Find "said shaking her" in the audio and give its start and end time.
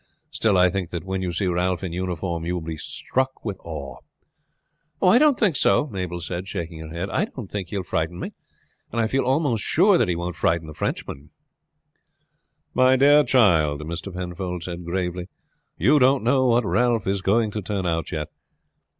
6.21-6.89